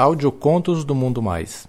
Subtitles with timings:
[0.00, 1.68] Audiocontos do Mundo Mais.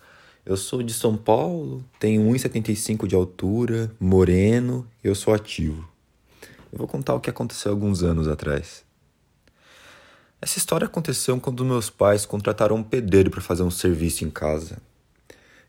[0.48, 5.86] Eu sou de São Paulo, tenho 1,75 de altura, moreno, eu sou ativo.
[6.72, 8.82] Eu vou contar o que aconteceu alguns anos atrás.
[10.40, 14.78] Essa história aconteceu quando meus pais contrataram um pedreiro para fazer um serviço em casa.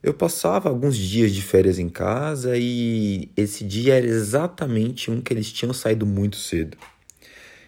[0.01, 5.33] Eu passava alguns dias de férias em casa e esse dia era exatamente um que
[5.33, 6.77] eles tinham saído muito cedo.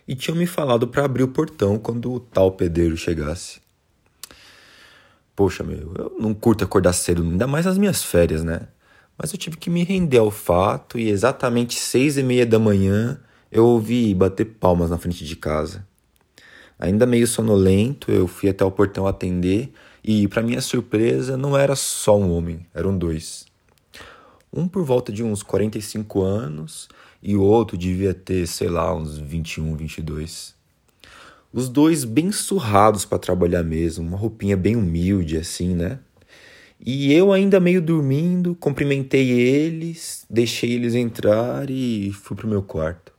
[0.07, 3.59] E tinham me falado para abrir o portão quando o tal pedreiro chegasse.
[5.41, 8.68] Poxa, meu, eu não curto acordar cedo, ainda mais nas minhas férias, né?
[9.18, 13.20] Mas eu tive que me render ao fato e exatamente seis e meia da manhã
[13.52, 15.83] eu ouvi bater palmas na frente de casa.
[16.78, 21.76] Ainda meio sonolento, eu fui até o portão atender e, para minha surpresa, não era
[21.76, 23.48] só um homem, eram dois.
[24.53, 26.88] Um por volta de uns 45 anos
[27.20, 30.61] e o outro devia ter, sei lá, uns 21, 22.
[31.53, 35.99] Os dois bem surrados para trabalhar mesmo, uma roupinha bem humilde assim, né?
[36.80, 43.11] E eu ainda meio dormindo, cumprimentei eles, deixei eles entrar e fui pro meu quarto.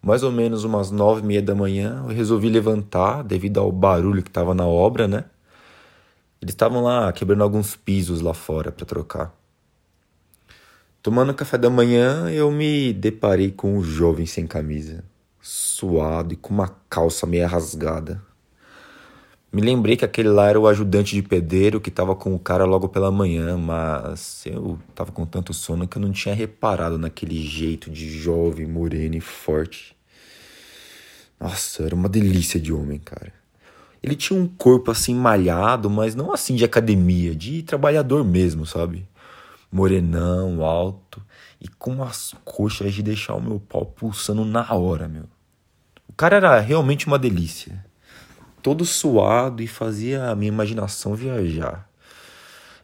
[0.00, 4.22] Mais ou menos umas nove e meia da manhã, eu resolvi levantar devido ao barulho
[4.22, 5.26] que estava na obra, né?
[6.40, 9.34] Eles estavam lá quebrando alguns pisos lá fora para trocar.
[11.02, 15.11] Tomando café da manhã, eu me deparei com um jovem sem camisa
[15.42, 18.22] suado e com uma calça meia rasgada.
[19.52, 22.64] Me lembrei que aquele lá era o ajudante de pedreiro que estava com o cara
[22.64, 27.36] logo pela manhã, mas eu estava com tanto sono que eu não tinha reparado naquele
[27.36, 29.94] jeito de jovem, moreno e forte.
[31.38, 33.32] Nossa, era uma delícia de homem, cara.
[34.02, 39.06] Ele tinha um corpo assim malhado, mas não assim de academia, de trabalhador mesmo, sabe?
[39.70, 41.22] Morenão, alto
[41.60, 45.31] e com as coxas de deixar o meu pau pulsando na hora, meu.
[46.22, 47.84] Cara era realmente uma delícia.
[48.62, 51.90] Todo suado e fazia a minha imaginação viajar.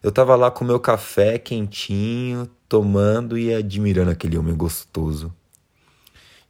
[0.02, 5.32] Eu tava lá com meu café quentinho, tomando e admirando aquele homem gostoso.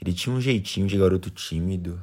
[0.01, 2.01] Ele tinha um jeitinho de garoto tímido.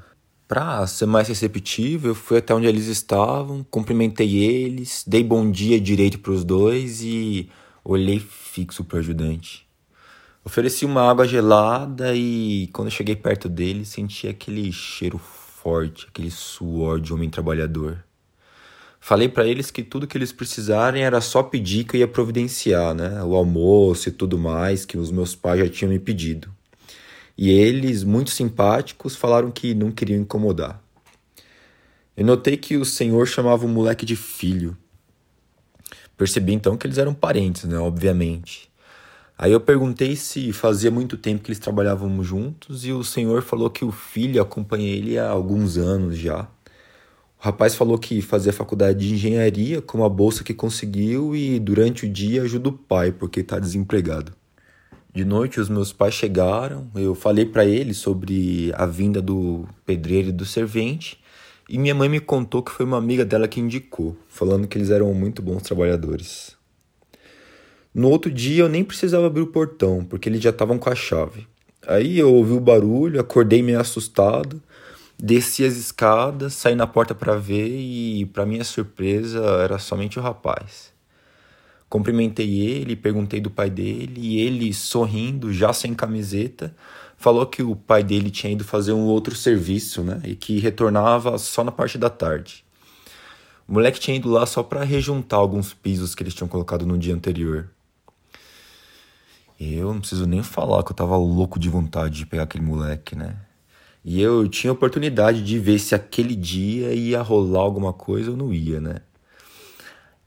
[0.47, 5.81] Pra ser mais receptivo, eu fui até onde eles estavam, cumprimentei eles, dei bom dia
[5.81, 7.49] direito para os dois e
[7.83, 9.64] olhei fixo pro ajudante.
[10.47, 16.29] Ofereci uma água gelada e quando eu cheguei perto dele, senti aquele cheiro forte, aquele
[16.29, 18.05] suor de homem trabalhador.
[18.99, 22.93] Falei para eles que tudo que eles precisarem era só pedir que eu ia providenciar,
[22.93, 23.23] né?
[23.23, 26.53] O almoço e tudo mais que os meus pais já tinham me pedido.
[27.35, 30.79] E eles, muito simpáticos, falaram que não queriam incomodar.
[32.15, 34.77] Eu notei que o senhor chamava o moleque de filho.
[36.15, 37.79] Percebi então que eles eram parentes, né?
[37.79, 38.69] Obviamente.
[39.37, 43.69] Aí eu perguntei se fazia muito tempo que eles trabalhavam juntos e o senhor falou
[43.69, 46.47] que o filho acompanha ele há alguns anos já.
[47.37, 52.05] O rapaz falou que fazia faculdade de engenharia com uma bolsa que conseguiu e durante
[52.05, 54.31] o dia ajuda o pai porque está desempregado.
[55.13, 60.29] De noite os meus pais chegaram, eu falei para eles sobre a vinda do pedreiro
[60.29, 61.19] e do servente
[61.67, 64.91] e minha mãe me contou que foi uma amiga dela que indicou, falando que eles
[64.91, 66.54] eram muito bons trabalhadores.
[67.95, 70.95] No outro dia eu nem precisava abrir o portão, porque eles já estavam com a
[70.95, 71.47] chave.
[71.87, 74.61] Aí eu ouvi o barulho, acordei meio assustado,
[75.17, 80.21] desci as escadas, saí na porta para ver e, para minha surpresa, era somente o
[80.21, 80.91] rapaz.
[81.87, 86.75] Cumprimentei ele, perguntei do pai dele e ele, sorrindo, já sem camiseta,
[87.15, 90.19] falou que o pai dele tinha ido fazer um outro serviço, né?
[90.25, 92.65] E que retornava só na parte da tarde.
[93.65, 96.97] O moleque tinha ido lá só para rejuntar alguns pisos que eles tinham colocado no
[96.97, 97.69] dia anterior.
[99.59, 103.15] Eu não preciso nem falar que eu tava louco de vontade de pegar aquele moleque,
[103.15, 103.37] né?
[104.03, 108.53] E eu tinha oportunidade de ver se aquele dia ia rolar alguma coisa ou não
[108.53, 108.97] ia, né?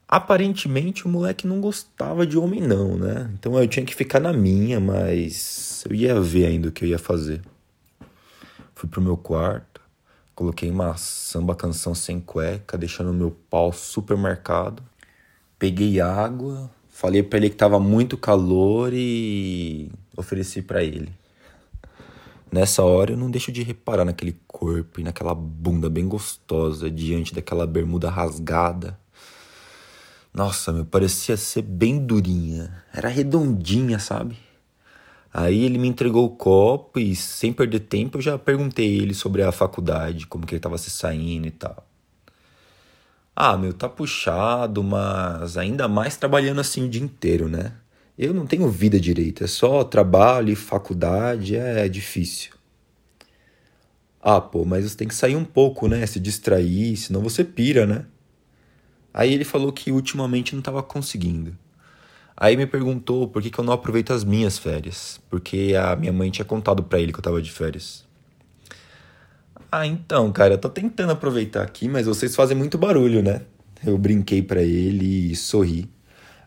[0.09, 3.31] Aparentemente o moleque não gostava de homem, não, né?
[3.35, 6.89] Então eu tinha que ficar na minha, mas eu ia ver ainda o que eu
[6.89, 7.43] ia fazer.
[8.75, 9.81] Fui pro meu quarto,
[10.35, 14.83] coloquei uma samba canção sem cueca, deixando meu pau super marcado.
[15.59, 21.13] Peguei água, Falei para ele que tava muito calor e ofereci para ele.
[22.51, 27.33] Nessa hora eu não deixo de reparar naquele corpo e naquela bunda bem gostosa diante
[27.33, 28.99] daquela bermuda rasgada.
[30.35, 32.83] Nossa, meu, parecia ser bem durinha.
[32.93, 34.37] Era redondinha, sabe?
[35.33, 39.45] Aí ele me entregou o copo e, sem perder tempo, eu já perguntei ele sobre
[39.45, 41.88] a faculdade, como que ele tava se saindo e tal.
[43.41, 47.73] Ah, meu, tá puxado, mas ainda mais trabalhando assim o dia inteiro, né?
[48.19, 52.53] Eu não tenho vida direita, é só trabalho e faculdade, é difícil.
[54.21, 56.05] Ah, pô, mas você tem que sair um pouco, né?
[56.05, 58.07] Se distrair, senão você pira, né?
[59.15, 61.57] Aí ele falou que ultimamente não tava conseguindo.
[62.37, 66.13] Aí me perguntou por que, que eu não aproveito as minhas férias, porque a minha
[66.13, 68.08] mãe tinha contado para ele que eu tava de férias.
[69.71, 73.43] Ah, então, cara, eu tô tentando aproveitar aqui, mas vocês fazem muito barulho, né?
[73.85, 75.91] Eu brinquei para ele e sorri.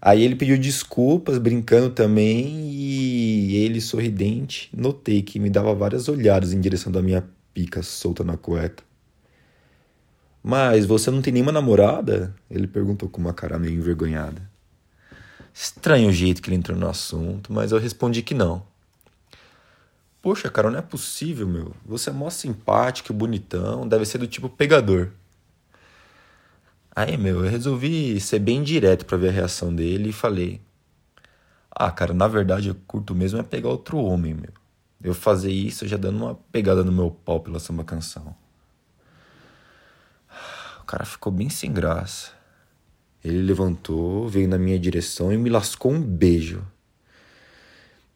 [0.01, 6.51] Aí ele pediu desculpas, brincando também, e ele, sorridente, notei que me dava várias olhadas
[6.51, 7.23] em direção da minha
[7.53, 8.83] pica solta na cueca.
[10.43, 12.33] Mas você não tem nenhuma namorada?
[12.49, 14.49] Ele perguntou com uma cara meio envergonhada.
[15.53, 18.70] Estranho o jeito que ele entrou no assunto, mas eu respondi que não.
[20.21, 21.73] Poxa, cara, não é possível, meu.
[21.85, 25.09] Você é mó simpático, bonitão, deve ser do tipo pegador.
[26.95, 30.61] Aí, meu, eu resolvi ser bem direto para ver a reação dele e falei:
[31.71, 34.51] Ah, cara, na verdade eu curto mesmo é pegar outro homem, meu.
[35.03, 38.35] Eu fazer isso já dando uma pegada no meu pau pela samba canção.
[40.81, 42.31] O cara ficou bem sem graça.
[43.23, 46.63] Ele levantou, veio na minha direção e me lascou um beijo.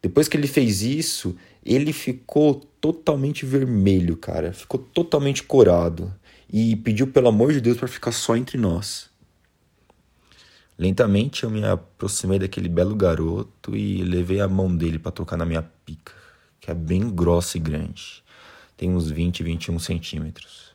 [0.06, 4.52] Depois que ele fez isso, ele ficou totalmente vermelho, cara.
[4.52, 6.14] Ficou totalmente corado.
[6.48, 9.10] E pediu, pelo amor de Deus, para ficar só entre nós.
[10.78, 15.44] Lentamente eu me aproximei daquele belo garoto e levei a mão dele para tocar na
[15.44, 16.12] minha pica,
[16.60, 18.22] que é bem grossa e grande.
[18.76, 20.70] Tem uns 20, 21 centímetros.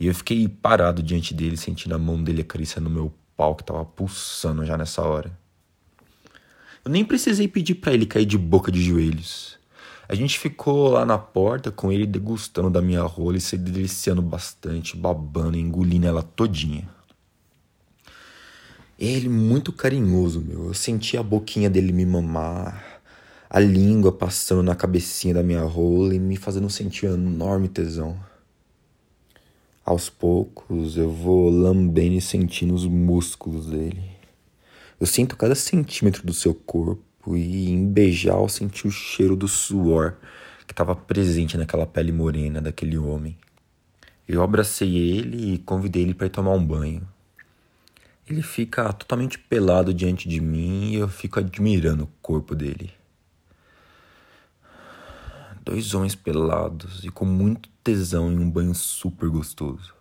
[0.00, 3.84] E eu fiquei parado diante dele, sentindo a mão dele acariciando meu pau que tava
[3.84, 5.38] pulsando já nessa hora.
[6.84, 9.58] Eu nem precisei pedir para ele cair de boca de joelhos.
[10.08, 14.22] A gente ficou lá na porta com ele degustando da minha rola e se deliciando
[14.22, 16.88] bastante, babando engolindo ela todinha.
[18.98, 20.66] Ele muito carinhoso, meu.
[20.66, 23.00] Eu senti a boquinha dele me mamar,
[23.48, 28.18] a língua passando na cabecinha da minha rola e me fazendo sentir um enorme tesão.
[29.84, 34.19] Aos poucos eu vou lambendo e sentindo os músculos dele.
[35.00, 39.48] Eu sinto cada centímetro do seu corpo e em beijar eu senti o cheiro do
[39.48, 40.18] suor
[40.66, 43.38] que estava presente naquela pele morena daquele homem.
[44.28, 47.08] Eu abracei ele e convidei ele para tomar um banho.
[48.28, 52.92] Ele fica totalmente pelado diante de mim e eu fico admirando o corpo dele.
[55.64, 59.99] Dois homens pelados e com muito tesão em um banho super gostoso.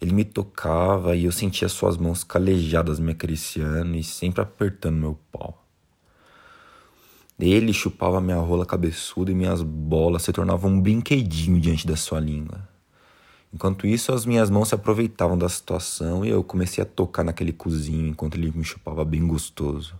[0.00, 5.18] Ele me tocava e eu sentia suas mãos calejadas me acariciando e sempre apertando meu
[5.32, 5.64] pau.
[7.38, 12.18] Ele chupava minha rola cabeçuda e minhas bolas se tornavam um brinquedinho diante da sua
[12.18, 12.68] língua.
[13.52, 17.52] Enquanto isso, as minhas mãos se aproveitavam da situação e eu comecei a tocar naquele
[17.52, 19.94] cozinho enquanto ele me chupava bem gostoso.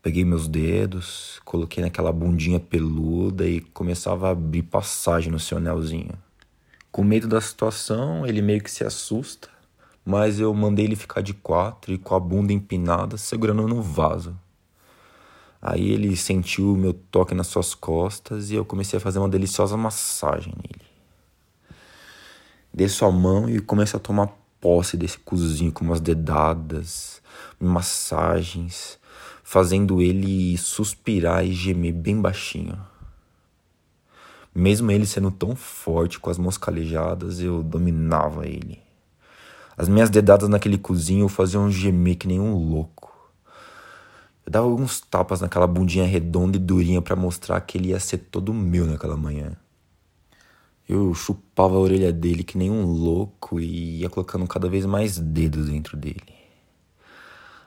[0.00, 6.12] Peguei meus dedos, coloquei naquela bundinha peluda e começava a abrir passagem no seu anelzinho.
[6.94, 9.48] Com medo da situação, ele meio que se assusta,
[10.04, 14.38] mas eu mandei ele ficar de quatro e com a bunda empinada, segurando no vaso.
[15.60, 19.28] Aí ele sentiu o meu toque nas suas costas e eu comecei a fazer uma
[19.28, 20.86] deliciosa massagem nele.
[22.72, 24.28] Dei sua mão e comecei a tomar
[24.60, 27.20] posse desse cozinho com umas dedadas,
[27.58, 29.00] massagens,
[29.42, 32.93] fazendo ele suspirar e gemer bem baixinho.
[34.54, 38.80] Mesmo ele sendo tão forte com as mãos calejadas, eu dominava ele.
[39.76, 43.12] As minhas dedadas naquele cozinho faziam gemer que nem um louco.
[44.46, 48.18] Eu dava alguns tapas naquela bundinha redonda e durinha para mostrar que ele ia ser
[48.18, 49.56] todo meu naquela manhã.
[50.88, 55.18] Eu chupava a orelha dele que nem um louco e ia colocando cada vez mais
[55.18, 56.32] dedos dentro dele.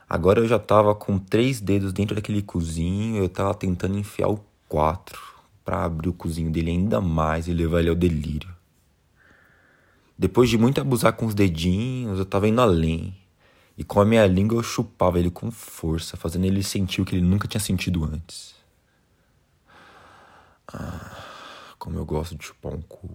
[0.07, 4.39] Agora eu já tava com três dedos dentro daquele cozinho, eu tava tentando enfiar o
[4.69, 5.36] quatro
[5.67, 8.47] para abrir o cozinho dele ainda mais e levar ele ao delírio.
[10.17, 13.13] Depois de muito abusar com os dedinhos, eu tava indo além.
[13.77, 17.13] E com a minha língua eu chupava ele com força, fazendo ele sentir o que
[17.13, 18.55] ele nunca tinha sentido antes.
[20.71, 21.17] Ah,
[21.77, 23.09] como eu gosto de chupar um cu.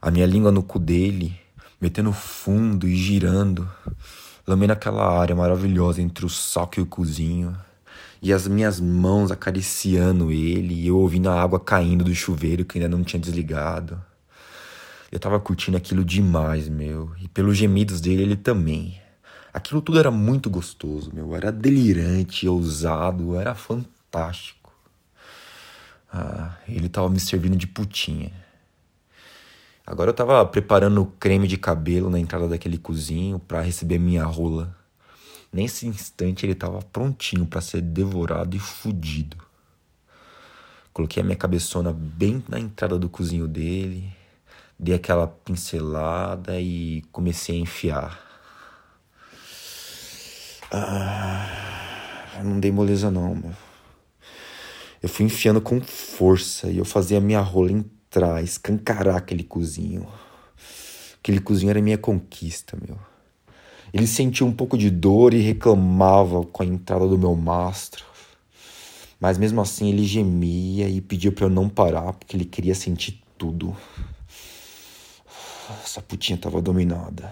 [0.00, 1.36] A minha língua no cu dele,
[1.80, 3.68] metendo fundo e girando,
[4.46, 7.52] lambendo aquela área maravilhosa entre o saco e o cozinho
[8.22, 12.78] e as minhas mãos acariciando ele e eu ouvindo a água caindo do chuveiro que
[12.78, 14.00] ainda não tinha desligado.
[15.10, 17.10] Eu tava curtindo aquilo demais, meu.
[17.20, 19.00] E pelos gemidos dele, ele também.
[19.52, 21.34] Aquilo tudo era muito gostoso, meu.
[21.34, 24.72] Era delirante, ousado, era fantástico.
[26.12, 28.32] Ah, ele tava me servindo de putinha.
[29.84, 34.24] Agora eu tava preparando o creme de cabelo na entrada daquele cozinho para receber minha
[34.24, 34.76] rola.
[35.52, 39.36] Nesse instante ele tava prontinho para ser devorado e fudido.
[40.92, 44.12] Coloquei a minha cabeçona bem na entrada do cozinho dele,
[44.78, 48.30] dei aquela pincelada e comecei a enfiar.
[50.72, 53.52] Ah, não dei moleza não, meu.
[55.02, 60.06] Eu fui enfiando com força e eu fazia a minha rola entrar, escancarar aquele cozinho.
[61.18, 62.98] Aquele cozinho era minha conquista, meu.
[63.92, 68.04] Ele sentia um pouco de dor e reclamava com a entrada do meu mastro.
[69.18, 73.20] Mas mesmo assim ele gemia e pediu para eu não parar porque ele queria sentir
[73.36, 73.76] tudo.
[75.84, 77.30] Essa putinha tava dominada.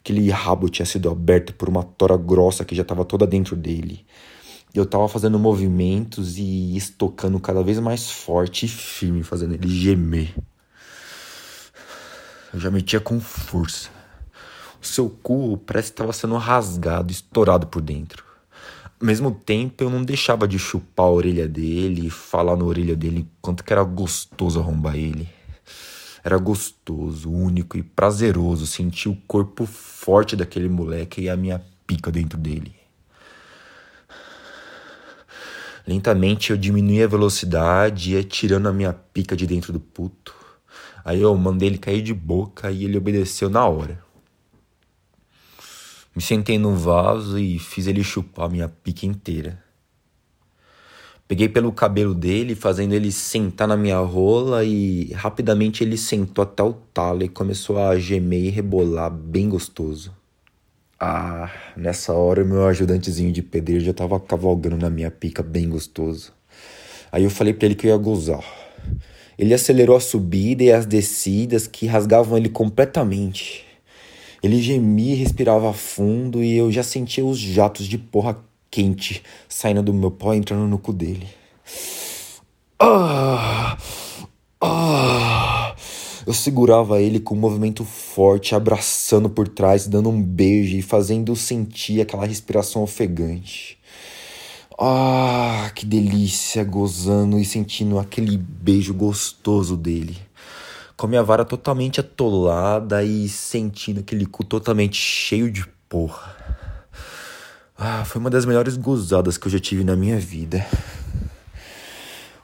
[0.00, 4.04] Aquele rabo tinha sido aberto por uma tora grossa que já estava toda dentro dele.
[4.74, 10.34] Eu tava fazendo movimentos e estocando cada vez mais forte e firme, fazendo ele gemer.
[12.52, 13.93] Eu já metia com força.
[14.84, 18.22] Seu cu parece que estava sendo rasgado, estourado por dentro.
[19.00, 23.26] Ao mesmo tempo, eu não deixava de chupar a orelha dele, falar na orelha dele
[23.40, 25.26] quanto que era gostoso arrombar ele.
[26.22, 32.12] Era gostoso, único e prazeroso sentir o corpo forte daquele moleque e a minha pica
[32.12, 32.74] dentro dele.
[35.86, 40.34] Lentamente eu diminuí a velocidade e ia tirando a minha pica de dentro do puto.
[41.02, 44.04] Aí eu mandei ele cair de boca e ele obedeceu na hora.
[46.14, 49.62] Me sentei no vaso e fiz ele chupar minha pica inteira.
[51.26, 56.62] Peguei pelo cabelo dele, fazendo ele sentar na minha rola e rapidamente ele sentou até
[56.62, 60.14] o talo e começou a gemer e rebolar bem gostoso.
[61.00, 65.68] Ah, nessa hora o meu ajudantezinho de pedreiro já tava cavalgando na minha pica bem
[65.68, 66.32] gostoso.
[67.10, 68.44] Aí eu falei para ele que eu ia gozar.
[69.36, 73.64] Ele acelerou a subida e as descidas que rasgavam ele completamente.
[74.44, 78.36] Ele gemia respirava fundo e eu já sentia os jatos de porra
[78.70, 81.26] quente saindo do meu pau e entrando no cu dele.
[82.78, 83.78] Ah!
[84.60, 85.74] Ah!
[86.26, 91.34] Eu segurava ele com um movimento forte, abraçando por trás, dando um beijo e fazendo
[91.34, 93.78] sentir aquela respiração ofegante.
[94.78, 100.18] Ah, que delícia, gozando e sentindo aquele beijo gostoso dele.
[100.96, 106.36] Com a minha vara totalmente atolada e sentindo aquele cu totalmente cheio de porra.
[107.76, 110.64] Ah, foi uma das melhores gozadas que eu já tive na minha vida.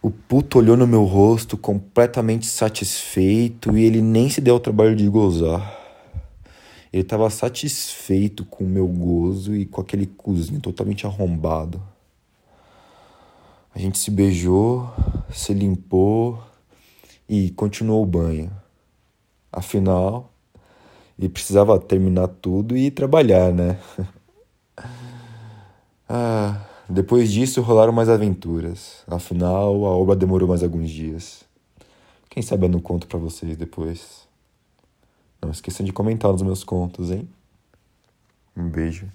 [0.03, 4.97] O puto olhou no meu rosto completamente satisfeito e ele nem se deu ao trabalho
[4.97, 5.79] de gozar.
[6.93, 11.81] Ele estava satisfeito com o meu gozo e com aquele cozinho totalmente arrombado.
[13.73, 14.93] A gente se beijou,
[15.33, 16.43] se limpou
[17.31, 18.51] e continuou o banho.
[19.53, 20.33] Afinal,
[21.17, 23.79] ele precisava terminar tudo e trabalhar, né?
[26.13, 29.05] Ah, depois disso rolaram mais aventuras.
[29.07, 31.45] Afinal, a obra demorou mais alguns dias.
[32.29, 34.27] Quem sabe eu não conto para vocês depois.
[35.41, 37.29] Não esqueçam de comentar nos meus contos, hein?
[38.57, 39.07] Um beijo.